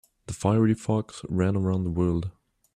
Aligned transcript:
The 0.25 0.33
fiery 0.33 0.73
fox 0.73 1.21
ran 1.29 1.55
around 1.55 1.83
the 1.83 1.91
world. 1.91 2.31